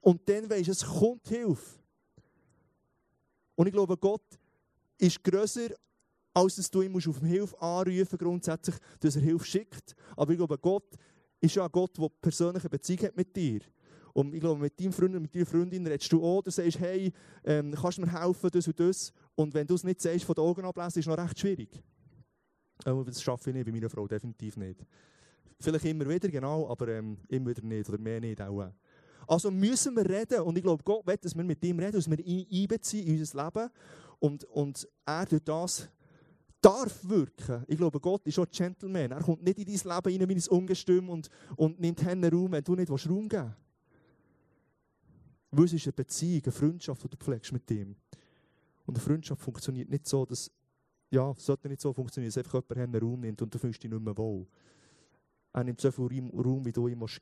[0.00, 1.78] Und dann weißt du, es kommt Hilfe.
[3.54, 4.24] Und ich glaube, Gott
[5.02, 5.68] ist grösser,
[6.32, 9.94] als dass du ihm auf Hilfe anrufen grundsätzlich, dass er Hilfe schickt.
[10.16, 10.96] Aber ich glaube, Gott
[11.40, 13.60] ist ja ein Gott, der persönliche Beziehung hat mit dir.
[14.14, 16.78] Und ich glaube, mit deinem Freund und mit deiner Freundin redest du auch, du sagst,
[16.78, 17.12] hey,
[17.44, 19.12] ähm, kannst du mir helfen, das und das.
[19.34, 21.82] Und wenn du es nicht sagst, von den Augen ablesen, ist es noch recht schwierig.
[22.84, 24.84] Aber das schaffe ich nicht bei meiner Frau, definitiv nicht.
[25.58, 28.70] Vielleicht immer wieder, genau, aber ähm, immer wieder nicht, oder mehr nicht auch.
[29.26, 30.40] Also müssen wir reden.
[30.40, 33.18] Und ich glaube, Gott will, dass wir mit ihm reden, dass wir ihn einbeziehen in
[33.18, 33.70] unser Leben.
[34.22, 35.88] Und, und er durch das
[36.60, 37.64] darf wirken.
[37.66, 39.10] Ich glaube, Gott ist auch Gentleman.
[39.10, 42.52] Er kommt nicht in dein Leben rein wie ein Ungestüm und, und nimmt Hände Raum,
[42.52, 43.52] wenn du nicht Raum geben
[45.50, 45.50] willst.
[45.50, 47.96] Weil es ist eine Beziehung, eine Freundschaft, die du pflegst mit ihm.
[48.86, 50.52] Und eine Freundschaft funktioniert nicht so, dass,
[51.10, 53.90] ja, sollte nicht so funktionieren, dass einfach jemand Hände Raum nimmt und du fühlst dich
[53.90, 54.46] nicht mehr wohl.
[55.52, 57.20] Er nimmt so viel Raum, wie du ihm geben musst.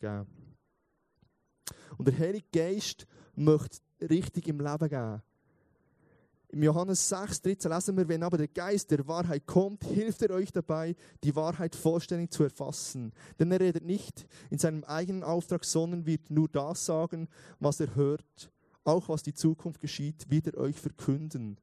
[1.97, 5.23] Und der Heilige Geist möchte richtig im Leben geben.
[6.53, 10.31] Im Johannes 6, 13 lesen wir, wenn aber der Geist der Wahrheit kommt, hilft er
[10.31, 13.13] euch dabei, die Wahrheit vollständig zu erfassen.
[13.39, 17.29] Denn er redet nicht in seinem eigenen Auftrag, sondern wird nur das sagen,
[17.61, 18.51] was er hört.
[18.83, 21.57] Auch was die Zukunft geschieht, wird er euch verkünden.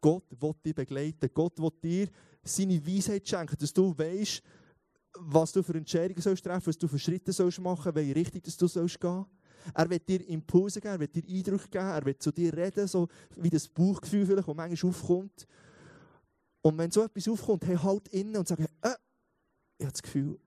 [0.00, 1.28] Gott will dich begleiten.
[1.34, 2.08] Gott will dir
[2.42, 4.42] seine Weisheit schenken, dass du weißt,
[5.18, 8.66] was du für Entscheidungen sollst treffen, was du für Schritte sollst machen, welche Richtung du
[8.68, 9.26] sollst gehen.
[9.74, 12.86] Er wird dir Impulse geben, er wird dir Eindrücke geben, er wird zu dir reden,
[12.86, 15.46] so wie das Bauchgefühl vielleicht, das manchmal aufkommt.
[16.62, 18.64] Und wenn so etwas aufkommt, hey, halt innen und sag, äh,
[19.78, 20.38] ich habe das Gefühl,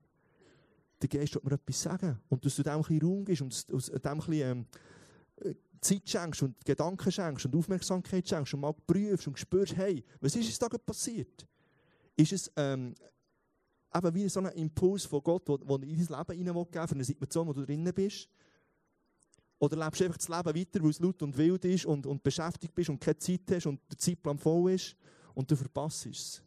[1.01, 2.19] der Geist wird mir etwas sagen.
[2.29, 4.67] Und dass du dem ein bisschen Raum gibst und dem ein bisschen
[5.43, 10.03] ähm, Zeit schenkst und Gedanken schenkst und Aufmerksamkeit schenkst und mal prüfst und spürst, hey,
[10.21, 11.47] was ist da passiert?
[12.15, 12.95] Ist es ähm,
[13.93, 17.03] eben wie so ein Impuls von Gott, der in dein Leben hinein will, für eine
[17.03, 18.29] Situation, wo du drinnen bist?
[19.63, 22.21] Oder lebst du einfach das Leben weiter, weil es laut und wild ist und, und
[22.21, 24.93] beschäftigt bist und keine Zeit hast und der Zeitplan voll ist
[25.33, 26.43] und du verpasst es?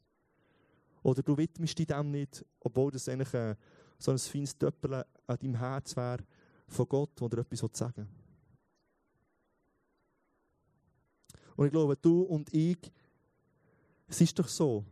[1.02, 3.56] Oder du widmest dich dem nicht, obwohl das eigentlich äh,
[3.98, 6.18] so ein feines Töpperchen an deinem Herz wäre,
[6.68, 8.06] von Gott, der dir etwas sagen will.
[11.56, 12.92] Und ich glaube, du und ich,
[14.08, 14.84] es ist doch so,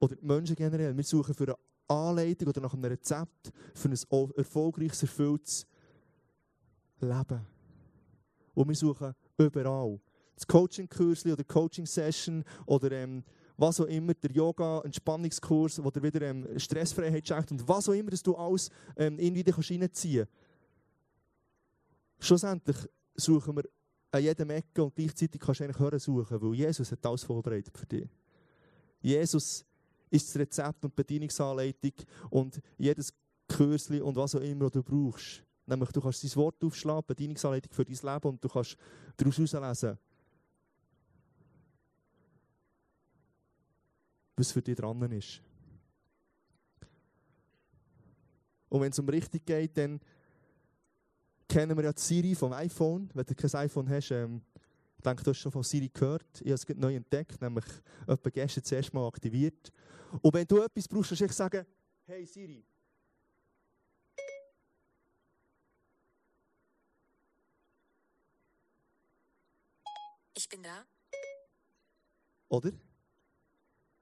[0.00, 4.32] oder die Menschen generell, wir suchen für eine Anleitung oder nach einem Rezept für ein
[4.36, 5.68] erfolgreiches, erfülltes
[7.00, 7.46] Leben.
[8.54, 10.00] Und wir suchen überall.
[10.34, 13.24] Das Coaching-Kurs oder Coaching-Session oder ähm,
[13.56, 18.10] was auch immer, der Yoga-Entspannungskurs, wo dir wieder ähm, Stressfreiheit schenkt und was auch immer,
[18.10, 20.26] dass du alles ähm, irgendwie reinziehen
[22.18, 22.76] Schlussendlich
[23.14, 23.64] suchen wir
[24.10, 27.76] an jedem Ecke und gleichzeitig kannst du eigentlich hören suchen, weil Jesus hat alles vorbereitet
[27.76, 28.08] für dich.
[29.00, 29.64] Jesus
[30.10, 31.92] ist das Rezept und Bedienungsanleitung
[32.30, 33.12] und jedes
[33.48, 35.44] Kürzli und was auch immer du brauchst.
[35.66, 38.76] Nämlich, du kannst dein Wort aufschlagen, Bedienungsanleitung für dein Leben und du kannst
[39.16, 39.98] daraus herauslesen,
[44.36, 45.40] was für dich dran ist.
[48.68, 50.00] Und wenn es um richtig geht, dann
[51.48, 53.08] kennen wir ja die Siri vom iPhone.
[53.14, 54.42] Wenn du kein iPhone hast, ähm,
[54.96, 56.26] ich denke, du hast schon von Siri gehört.
[56.40, 57.64] Ich habe es neu entdeckt, nämlich
[58.06, 59.70] etwa gestern zuerst mal aktiviert.
[60.20, 61.64] Und wenn du etwas brauchst, kannst du sagen,
[62.06, 62.64] hey Siri.
[70.44, 70.86] Ich bin da.
[72.50, 72.70] Oder?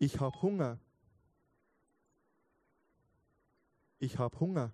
[0.01, 0.81] Ich habe Hunger.
[4.01, 4.73] Ich habe Hunger.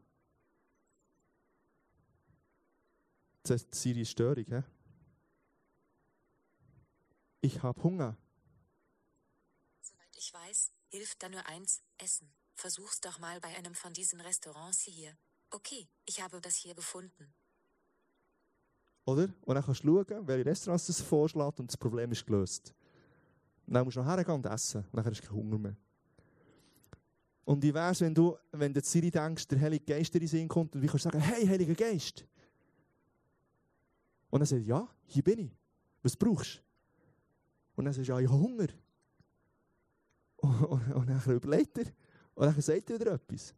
[3.43, 4.63] Das ist Siri Störung, hä?
[7.43, 8.17] Ich habe Hunger.
[9.83, 12.33] Soweit ich weiß, hilft da nur eins, Essen.
[12.55, 15.19] Versuch's doch mal bei einem von diesen Restaurants hier.
[15.51, 17.35] Okay, ich habe das hier gefunden.
[19.09, 19.29] Oder?
[19.47, 22.75] Und dann kannst du schauen, welche Restaurants es vorschlägt und das Problem ist gelöst.
[23.67, 24.85] Und dann musst du noch hergehen und essen.
[24.85, 25.77] Und dann hast du keinen Hunger mehr.
[27.47, 30.47] Und wie wäre es, wenn du, wenn du Siri denkst, der Heilige Geist in Sinn
[30.47, 32.27] kommt und wie kannst du sagen, hey, Heiliger Geist,
[34.29, 35.57] und dann sagt er, ja, hier bin ich.
[36.03, 36.61] Was brauchst du?
[37.77, 38.69] Und dann sagst du, ja, ich habe Hunger.
[40.37, 41.87] Und, und, und dann überlegt er.
[42.35, 43.55] Und dann sagt er wieder etwas.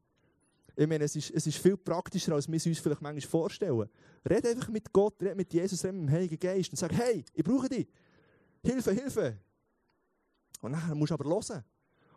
[0.80, 3.86] Ich meine, es ist, es ist viel praktischer, als wir es uns vielleicht manchmal vorstellen.
[4.24, 7.22] Red einfach mit Gott, red mit Jesus, red mit dem Heiligen Geist und sag, hey,
[7.34, 7.86] ich brauche dich.
[8.64, 9.36] Hilfe, Hilfe.
[10.62, 11.62] Und dann musst du aber hören.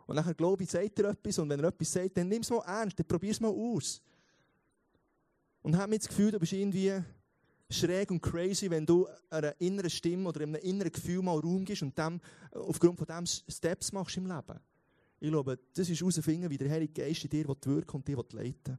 [0.06, 2.48] Und dann glaube ich, sagt er etwas und wenn er etwas sagt, dann nimm es
[2.48, 4.00] mal ernst, dann probier es mal aus.
[5.60, 7.02] Und hab mir das Gefühl, du bist irgendwie
[7.68, 11.82] schräg und crazy, wenn du einer inneren Stimme oder einem inneren Gefühl mal Raum gibst
[11.82, 12.18] und dem,
[12.52, 14.58] aufgrund von dem Steps machst im Leben.
[15.24, 18.76] Ich glaube, das ist herausfinden, wie der Heilige Geist in dir wirken und dir leiten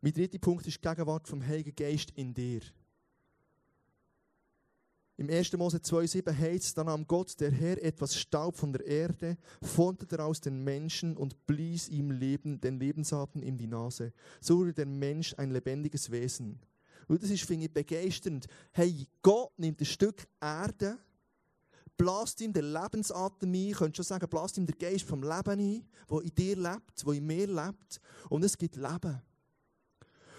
[0.00, 2.62] Mein dritter Punkt ist die Gegenwart vom Heiligen Geist in dir.
[5.18, 5.52] Im 1.
[5.58, 10.40] Mose 2,7 heißt dann nahm Gott, der Herr, etwas Staub von der Erde, formte daraus
[10.40, 14.14] den Menschen und blies ihm Leben, den Lebensatem in die Nase.
[14.40, 16.58] So wurde der Mensch ein lebendiges Wesen.
[17.08, 18.46] Und das ist, finde ich, begeisternd.
[18.72, 20.98] Hey, Gott nimmt ein Stück Erde,
[21.96, 25.86] blast ihm den Lebensatem ein, könntest schon sagen, blast ihm den Geist vom Leben ein,
[26.08, 29.20] wo in dir lebt, wo in mir lebt, und es gibt Leben.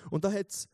[0.10, 0.68] Und da hat es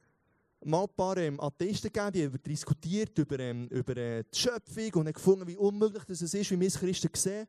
[0.63, 5.07] mal ein paar ähm, Atheisten gegeben, die diskutiert über, ähm, über äh, die Schöpfung und
[5.07, 7.47] haben gefunden, wie unmöglich das ist, wie wir es Christen sehen.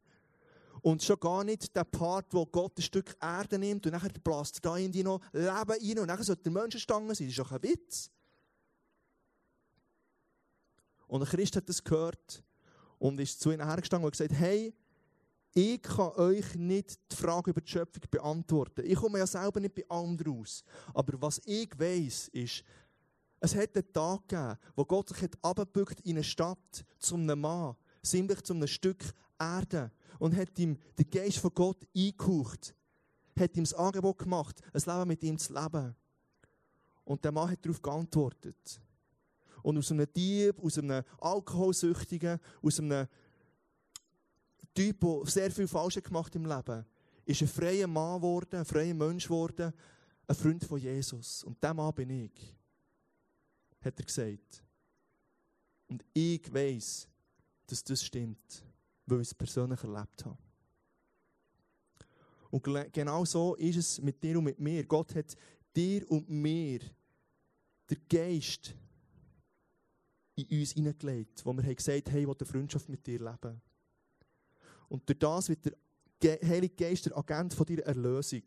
[0.83, 4.57] Und schon gar nicht der Part, wo Gott ein Stück Erde nimmt und nachher bläst
[4.57, 7.27] er da in die noch Leben rein und nachher sollte der Menschenstange sein.
[7.27, 8.11] Das ist doch ein Witz.
[11.11, 12.41] Und ein Christ hat das gehört
[13.01, 14.73] und ist zu ihnen hergestanden und gesagt, hey,
[15.53, 18.85] ich kann euch nicht die Frage über die Schöpfung beantworten.
[18.85, 20.63] Ich komme ja selber nicht bei anderen raus.
[20.95, 22.63] Aber was ich weiß, ist,
[23.41, 27.75] es hat einen Tag gegeben, wo Gott sich abgebückt in eine Stadt zum einem Mann,
[28.03, 29.03] sinnlich zu einem Stück
[29.37, 32.77] Erde und hat ihm den Geist von Gott eingehaucht,
[33.37, 35.97] hat ihm das Angebot gemacht, ein Leben mit ihm zu leben.
[37.03, 38.81] Und der Mann hat darauf geantwortet.
[39.63, 43.07] Und aus einem Dieb, aus einem Alkoholsüchtigen, aus einem
[44.75, 46.85] Typ, der sehr viel Falsches gemacht im Leben,
[47.25, 49.73] ist ein freier Mann geworden, ein freier Mensch geworden,
[50.27, 51.45] ein Freund von Jesus.
[51.45, 52.55] Und der Mann bin ich
[53.81, 54.63] hat er gesagt.
[55.89, 57.09] Und ich weiß,
[57.67, 58.65] dass das stimmt,
[59.07, 60.39] weil ich es persönlich erlebt habe.
[62.51, 64.85] Und genau so ist es mit dir und mit mir.
[64.85, 65.37] Gott hat
[65.75, 66.81] dir und mir
[67.89, 68.75] den Geist
[70.43, 73.19] in uns hineingelegt, wo wir haben gesagt haben, hey, ich will eine Freundschaft mit dir
[73.19, 73.61] leben.
[74.89, 75.73] Und durch das wird
[76.23, 78.43] der Heilige Geist der Agent von deiner Erlösung.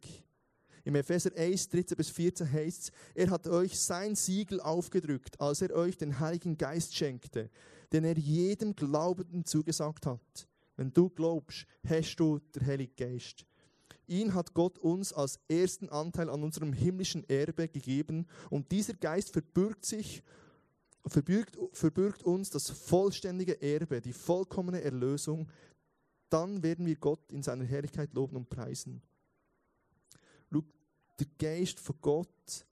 [0.86, 5.62] Im Epheser 1, 13 bis 14 heißt es, er hat euch sein Siegel aufgedrückt, als
[5.62, 7.50] er euch den Heiligen Geist schenkte,
[7.94, 10.48] den er jedem Glaubenden zugesagt hat.
[10.76, 13.46] Wenn du glaubst, hast du den Heiligen Geist.
[14.08, 19.32] ihn hat Gott uns als ersten Anteil an unserem himmlischen Erbe gegeben und dieser Geist
[19.32, 20.22] verbürgt sich,
[21.06, 25.50] verbürgt, verbürgt uns das vollständige Erbe, die vollkommene Erlösung.
[26.30, 29.02] Dann werden wir Gott in seiner Herrlichkeit loben und preisen.
[31.20, 32.66] Der Geist von Gott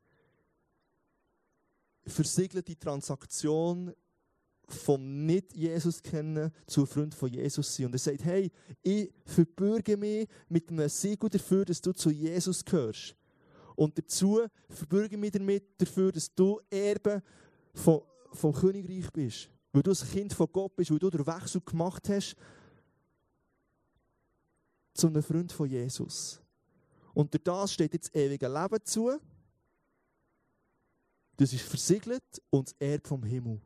[2.06, 3.94] versiegelt die Transaktion
[4.68, 7.88] vom Nicht-Jesus kennen zu Freund von Jesus sein.
[7.88, 12.64] Und er sagt, hey, ich verbürge mich mit einem Siegel dafür, dass du zu Jesus
[12.64, 13.16] gehörst.
[13.76, 17.22] Und dazu verbürge ich mich damit dafür, dass du Erbe
[17.74, 19.50] vom, vom Königreich bist.
[19.72, 22.36] Weil du ein Kind von Gott bist, weil du den Wechsel gemacht hast
[24.94, 26.42] zu einem Freund von Jesus.
[27.14, 29.18] Und das steht jetzt ewige Leben zu.
[31.38, 33.62] Das ist versiegelt und das Erbe vom Himmel.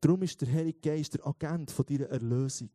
[0.00, 2.70] Darum ist der Heilige Geist der Agent von deiner Erlösung.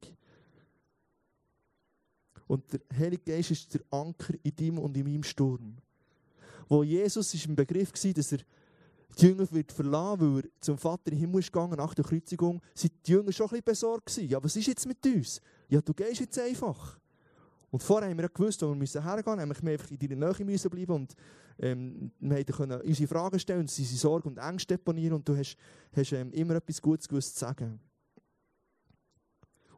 [2.47, 5.77] Und der Heilige Geist ist der Anker in deinem und in meinem Sturm.
[6.67, 8.39] Wo Jesus ist im Begriff war, dass er
[9.19, 12.62] die Jünger wird verlassen, weil er zum Vater im Himmel ist gegangen nach der Kreuzigung,
[12.73, 14.30] sind die Jünger schon ein bisschen besorgt gewesen.
[14.30, 15.41] Ja, was ist jetzt mit uns?
[15.69, 16.99] Ja, du gehst jetzt einfach.
[17.69, 20.28] Und vorher haben wir ja gewusst, wo wir müssen hergehen müssen, wir einfach in deiner
[20.28, 21.15] Nähe müssen bleiben und
[21.60, 25.58] ähm, wir können unsere Fragen stellen und unsere Sorgen und Ängste deponieren und du hast,
[25.95, 27.80] hast ähm, immer etwas Gutes gewusst zu sagen.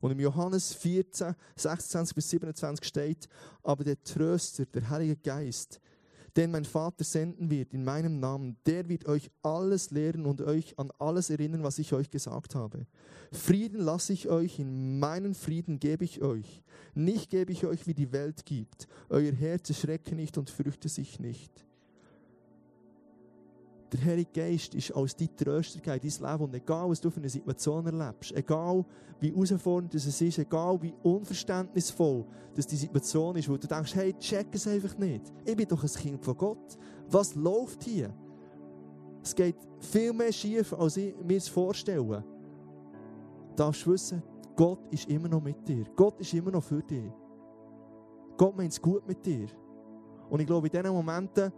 [0.02, 3.28] Und im Johannes 14, 26 bis 27 steht,
[3.63, 5.80] aber der Tröster, der Heilige Geist,
[6.36, 10.78] den mein Vater senden wird in meinem Namen, der wird euch alles lehren und euch
[10.78, 12.86] an alles erinnern, was ich euch gesagt habe.
[13.32, 16.63] Frieden lasse ich euch, in meinen Frieden gebe ich euch.
[16.93, 18.88] Nicht gebe ich euch, wie die Welt gibt.
[19.10, 21.65] Euer Herz erschrecke nicht und fürchte sich nicht.
[23.95, 26.43] Der Heilige Geist ist als dein Tröster in dein Leben.
[26.43, 28.84] Und egal, was du für eine Situation erlebst, egal
[29.21, 34.13] wie herausfordernd es ist, egal wie unverständnisvoll dass die Situation ist, wo du denkst, hey,
[34.13, 35.21] check es einfach nicht.
[35.43, 36.77] Ich bin doch ein Kind von Gott.
[37.10, 38.13] Was läuft hier?
[39.21, 42.23] Es geht viel mehr schief, als ich mir es vorstelle.
[43.49, 44.23] Du darfst wissen,
[44.55, 45.86] Gott ist immer noch mit dir.
[45.95, 47.12] Gott ist immer noch für dich.
[48.38, 49.47] Gott meint es gut mit dir.
[50.29, 51.51] Und ich glaube, in diesen Momenten,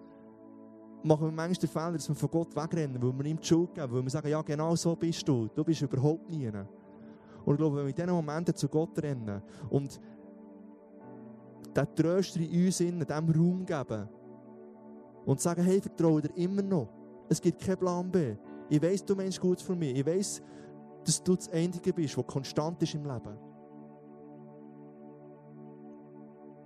[1.07, 3.73] machen wir manchmal den Fehler, dass wir von Gott wegrennen, weil wir ihm die Schuld
[3.73, 6.47] geben, weil wir sagen, ja genau so bist du, du bist überhaupt nie.
[6.47, 9.99] Und ich glaube, wenn wir in diesen Momenten zu Gott rennen und
[11.75, 14.09] den Tröster in uns in diesem Raum geben
[15.25, 16.89] und sagen, hey, vertraue dir immer noch.
[17.29, 18.35] Es gibt keinen Plan B.
[18.69, 19.97] Ich weiß, du meinst gut für mich.
[19.97, 20.41] Ich weiß,
[21.05, 23.37] dass du das Einzige bist, was konstant ist im Leben.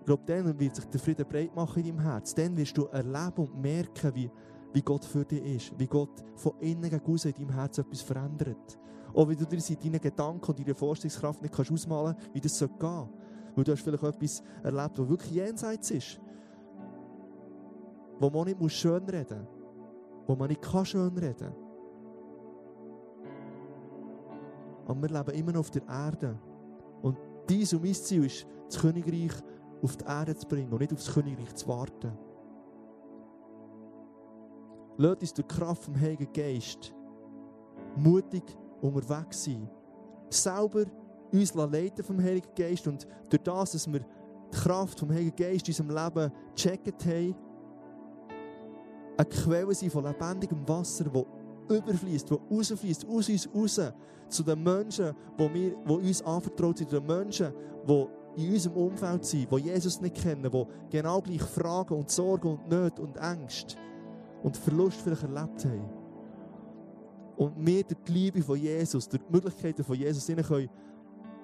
[0.01, 2.33] Ich glaube, dann wird sich der Frieden breit machen in deinem Herz.
[2.33, 4.31] Dann wirst du erleben und merken, wie,
[4.73, 5.79] wie Gott für dich ist.
[5.79, 8.79] Wie Gott von innen gegen in deinem Herz etwas verändert.
[9.13, 12.41] Auch wie du dir in deinen Gedanken und deiner Vorstellungskraft nicht kannst ausmalen kannst, wie
[12.41, 13.09] das gehen soll.
[13.55, 16.19] Weil du hast vielleicht etwas erlebt, das wirklich jenseits ist.
[18.19, 20.27] Wo man nicht schön reden muss.
[20.27, 21.53] Wo man nicht kann schön reden
[24.87, 26.39] Aber wir leben immer noch auf der Erde.
[27.03, 29.33] Und dies und mein Ziel ist, das Königreich
[29.81, 32.11] auf die Erde zu bringen und nicht aufs Königreich zu warten.
[34.97, 36.93] Lass uns durch die Kraft vom Heiligen Geist
[37.95, 38.43] mutig
[38.81, 39.69] unterwegs sein.
[40.29, 40.85] Selber
[41.31, 45.67] uns leiten vom Heiligen Geist und durch das, dass wir die Kraft vom Heiligen Geist
[45.67, 47.35] in unserem Leben gecheckt haben,
[49.17, 51.25] eine Quelle sein von lebendigem Wasser, das
[51.77, 53.93] überfließt, das rausfließt, aus uns raus,
[54.27, 57.53] zu den Menschen, die, wir, die uns anvertraut sind, zu den Menschen,
[57.87, 62.49] die in unserem Umfeld sind, die Jesus nicht kennen, die genau gleich Fragen und Sorgen
[62.49, 63.75] und Nöte und Ängste
[64.43, 65.89] und Verlust vielleicht erlebt haben.
[67.37, 70.69] Und wir durch die Liebe von Jesus, durch die Möglichkeiten von Jesus, ihnen können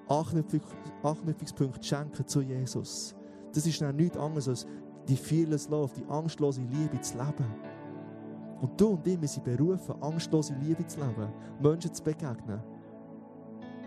[0.08, 3.14] Anknüpfungspunkte schenken zu Jesus.
[3.52, 4.66] Das ist dann nichts anderes als
[5.06, 7.46] die fearless love, die angstlose Liebe zu leben.
[8.60, 12.60] Und du und ich, wir sind berufen, angstlose Liebe zu leben, Menschen zu begegnen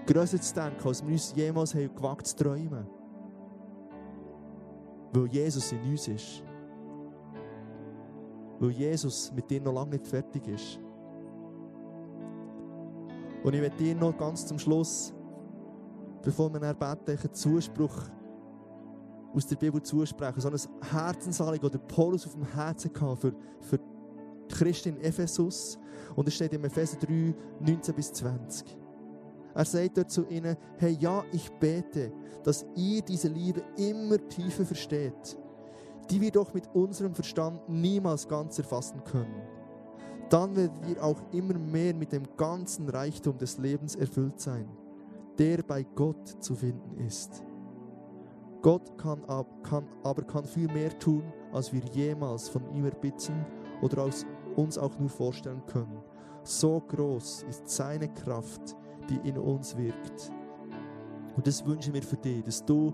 [0.06, 2.88] grösser zu denken, als wir uns jemals haben gewagt zu träumen.
[5.14, 6.44] Weil Jesus in uns ist.
[8.60, 10.80] Weil Jesus mit dir noch lange nicht fertig ist.
[13.44, 15.14] Und ich werde dir noch ganz zum Schluss,
[16.22, 17.96] bevor wir dann beten, einen Zuspruch
[19.34, 20.40] aus der Bibel zusprechen.
[20.40, 20.60] So ein
[20.92, 23.80] Herzensanliegen, das Paulus auf dem Herzen für, für
[24.50, 25.80] Christen in Ephesus.
[26.16, 28.81] Und es steht in Epheser 3, 19 bis 20.
[29.54, 32.12] Er sagt dort zu ihnen, hey ja, ich bete,
[32.44, 35.38] dass ihr diese Liebe immer tiefer versteht,
[36.10, 39.42] die wir doch mit unserem Verstand niemals ganz erfassen können.
[40.30, 44.66] Dann werdet ihr auch immer mehr mit dem ganzen Reichtum des Lebens erfüllt sein,
[45.38, 47.44] der bei Gott zu finden ist.
[48.62, 49.22] Gott kann,
[49.64, 53.46] kann, aber kann viel mehr tun, als wir jemals von ihm erbitten
[53.82, 54.26] oder aus
[54.56, 56.02] uns auch nur vorstellen können.
[56.44, 60.32] So groß ist seine Kraft, die in uns wirkt.
[61.36, 62.94] Und das wünschen wir für dich, dass du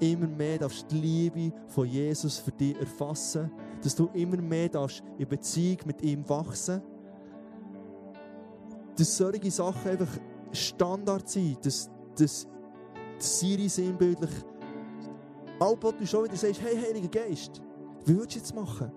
[0.00, 3.50] immer mehr darfst die Liebe von Jesus für dich erfassen,
[3.82, 6.82] dass du immer mehr darfst in Beziehung mit ihm wachsen,
[8.96, 10.18] dass solche Sachen einfach
[10.52, 12.46] Standard sind, dass, dass
[13.18, 14.30] Siri sinnbildlich
[15.58, 17.62] Albot du schon wieder sagst, hey Heiliger Geist,
[18.04, 18.92] wie würdest du jetzt machen?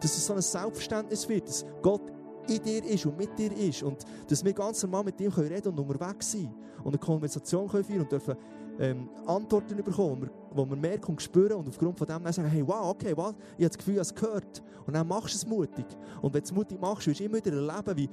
[0.00, 2.02] Dass es so ein Selbstverständnis wird, dass Gott
[2.48, 5.68] in dir ist und mit dir ist und dass wir ganz normal mit ihm reden
[5.68, 8.36] und unterwegs sein und eine Konversation können führen und dürfen
[8.78, 12.90] ähm, Antworten bekommen, wo wir merken und spüren und aufgrund von dem sagen, hey, wow,
[12.90, 13.34] okay, was?
[13.56, 14.62] ich habe das Gefühl, ich habe es gehört.
[14.86, 15.86] Und dann machst du es mutig.
[16.20, 18.08] Und wenn du es mutig machst, wirst du immer wieder erleben, wie,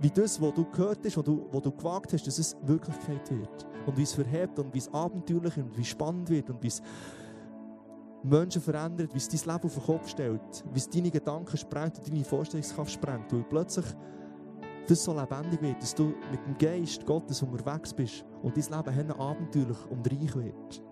[0.00, 3.30] wie das, was du gehört hast, was du, was du gewagt hast, dass es Wirklichkeit
[3.30, 3.66] wird.
[3.86, 6.82] Und wie es verhebt und wie es abenteuerlich und wie spannend wird und wie es
[8.22, 11.98] Menschen verändert, wie es dein Leben auf den Kopf stellt, wie es deine Gedanken sprengt
[11.98, 13.86] und deine Vorstellungskraft sprengt, weil plötzlich
[14.86, 19.12] das so lebendig wird, dass du mit dem Geist Gottes unterwegs bist und dein Leben
[19.12, 20.82] abenteuerlich und reich wird.